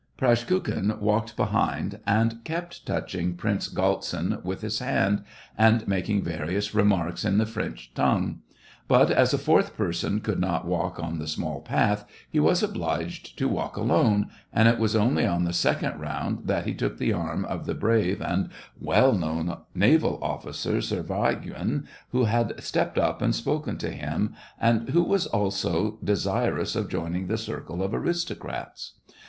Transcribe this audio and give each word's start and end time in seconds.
Pras 0.17 0.43
kukhin 0.43 0.99
walked 0.99 1.37
behind, 1.37 1.99
and 2.07 2.43
kept 2.43 2.87
touching 2.87 3.35
Prince 3.35 3.69
Galtsin 3.71 4.43
with 4.43 4.61
his 4.61 4.79
hand, 4.79 5.23
and 5.55 5.87
making 5.87 6.23
various 6.23 6.73
remarks 6.73 7.23
in 7.23 7.37
the 7.37 7.45
French 7.45 7.93
tongue; 7.93 8.39
but 8.87 9.11
as 9.11 9.31
a 9.31 9.37
fourth 9.37 9.77
person 9.77 10.19
could 10.19 10.39
not 10.39 10.65
walk 10.65 10.99
on 10.99 11.19
the 11.19 11.27
small 11.27 11.61
path, 11.61 12.03
he 12.27 12.39
was 12.39 12.63
obliged 12.63 13.37
to 13.37 13.47
walk 13.47 13.77
alone, 13.77 14.31
and 14.51 14.67
it 14.67 14.79
was 14.79 14.95
only 14.95 15.23
on 15.23 15.43
the 15.43 15.53
second 15.53 15.99
round 15.99 16.47
that 16.47 16.65
he 16.65 16.73
took 16.73 16.97
the 16.97 17.13
arm 17.13 17.45
of 17.45 17.67
the 17.67 17.75
brave 17.75 18.23
and 18.23 18.49
well 18.79 19.13
known 19.13 19.55
naval 19.75 20.17
officer 20.23 20.77
Servyagin, 20.79 21.85
who 22.09 22.23
had 22.23 22.53
stepped 22.59 22.97
up 22.97 23.21
and 23.21 23.35
spoken 23.35 23.77
to 23.77 23.91
him, 23.91 24.33
and 24.59 24.89
who 24.89 25.03
was 25.03 25.27
also 25.27 25.99
desirous 26.03 26.75
of 26.75 26.89
join 26.89 27.13
ing 27.15 27.27
the 27.27 27.37
circle 27.37 27.83
of 27.83 27.93
aristocrats. 27.93 28.93